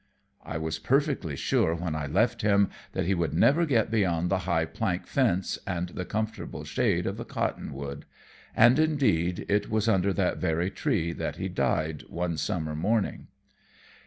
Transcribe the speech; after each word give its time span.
I 0.43 0.57
was 0.57 0.79
perfectly 0.79 1.35
sure 1.35 1.75
when 1.75 1.93
I 1.93 2.07
left 2.07 2.41
him 2.41 2.71
that 2.93 3.05
he 3.05 3.13
would 3.13 3.35
never 3.35 3.67
get 3.67 3.91
beyond 3.91 4.31
the 4.31 4.39
high 4.49 4.65
plank 4.65 5.05
fence 5.05 5.59
and 5.67 5.89
the 5.89 6.05
comfortable 6.05 6.63
shade 6.63 7.05
of 7.05 7.17
the 7.17 7.23
cottonwood. 7.23 8.05
And, 8.55 8.79
indeed, 8.79 9.45
it 9.47 9.69
was 9.69 9.87
under 9.87 10.11
that 10.13 10.39
very 10.39 10.71
tree 10.71 11.13
that 11.13 11.35
he 11.35 11.49
died 11.49 12.01
one 12.09 12.37
summer 12.37 12.75
morning. 12.75 13.27